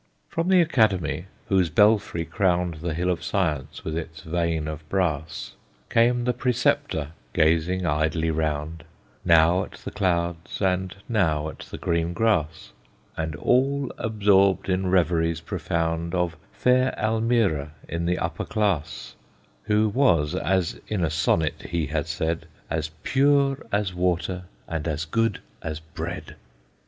From 0.29 0.47
the 0.47 0.61
Academy, 0.61 1.25
whose 1.47 1.69
belfry 1.69 2.25
crowned 2.25 2.77
The 2.81 2.95
hill 2.95 3.11
of 3.11 3.23
Science 3.23 3.83
with 3.83 3.95
its 3.95 4.21
vane 4.21 4.67
of 4.67 4.81
brass, 4.89 5.51
Came 5.91 6.23
the 6.23 6.33
Preceptor, 6.33 7.09
gazing 7.33 7.85
idly 7.85 8.31
round, 8.31 8.83
Now 9.23 9.63
at 9.63 9.73
the 9.73 9.91
clouds, 9.91 10.59
and 10.59 10.95
now 11.07 11.49
at 11.49 11.59
the 11.59 11.77
green 11.77 12.13
grass, 12.13 12.71
And 13.15 13.35
all 13.35 13.91
absorbed 13.99 14.69
in 14.69 14.87
reveries 14.89 15.39
profound 15.41 16.15
Of 16.15 16.35
fair 16.51 16.97
Almira 16.97 17.73
in 17.87 18.07
the 18.07 18.17
upper 18.17 18.45
class, 18.45 19.13
Who 19.65 19.87
was, 19.87 20.33
as 20.33 20.79
in 20.87 21.03
a 21.03 21.11
sonnet 21.11 21.67
he 21.69 21.85
had 21.85 22.07
said, 22.07 22.47
As 22.71 22.89
pure 23.03 23.63
as 23.71 23.93
water, 23.93 24.45
and 24.67 24.87
as 24.87 25.05
good 25.05 25.41
as 25.61 25.79
bread. 25.79 26.37